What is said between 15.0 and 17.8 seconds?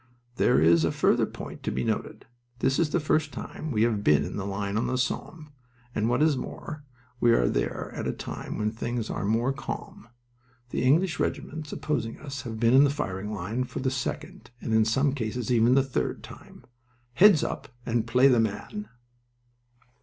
cases even the third, time. Heads up